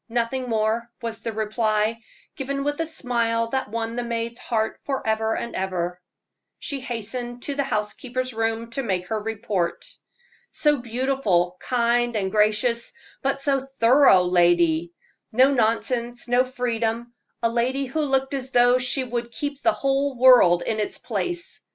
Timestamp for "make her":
8.81-9.19